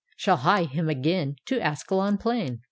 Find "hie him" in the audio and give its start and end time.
0.37-0.89